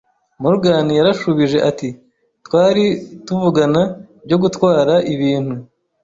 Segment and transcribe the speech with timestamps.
[0.43, 1.89] Morgan yarashubije ati:
[2.45, 2.85] "Twari
[3.25, 3.81] tuvugana
[4.25, 5.55] 'byo gutwara ibintu."